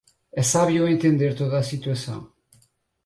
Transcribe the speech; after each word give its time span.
É 0.41 0.43
sábio 0.53 0.83
entender 0.93 1.31
toda 1.41 1.55
a 1.59 1.67
situação. 1.71 2.19